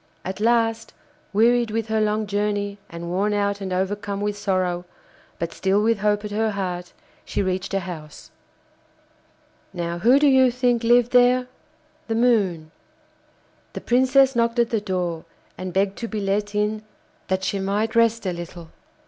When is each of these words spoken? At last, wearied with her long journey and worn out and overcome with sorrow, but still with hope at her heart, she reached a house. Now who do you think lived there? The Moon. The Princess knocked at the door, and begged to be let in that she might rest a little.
At 0.25 0.39
last, 0.39 0.95
wearied 1.31 1.69
with 1.69 1.85
her 1.89 2.01
long 2.01 2.25
journey 2.25 2.79
and 2.89 3.11
worn 3.11 3.33
out 3.35 3.61
and 3.61 3.71
overcome 3.71 4.19
with 4.19 4.35
sorrow, 4.35 4.83
but 5.37 5.53
still 5.53 5.79
with 5.83 5.99
hope 5.99 6.25
at 6.25 6.31
her 6.31 6.49
heart, 6.49 6.91
she 7.23 7.43
reached 7.43 7.71
a 7.75 7.81
house. 7.81 8.31
Now 9.73 9.99
who 9.99 10.17
do 10.17 10.25
you 10.25 10.49
think 10.49 10.83
lived 10.83 11.11
there? 11.11 11.45
The 12.07 12.15
Moon. 12.15 12.71
The 13.73 13.81
Princess 13.81 14.35
knocked 14.35 14.57
at 14.57 14.71
the 14.71 14.81
door, 14.81 15.23
and 15.55 15.71
begged 15.71 15.99
to 15.99 16.07
be 16.07 16.19
let 16.19 16.55
in 16.55 16.81
that 17.27 17.43
she 17.43 17.59
might 17.59 17.95
rest 17.95 18.25
a 18.25 18.33
little. 18.33 18.71